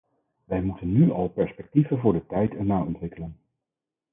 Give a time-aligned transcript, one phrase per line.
[0.45, 3.39] Wij moeten nu al perspectieven voor de tijd erna ontwikkelen.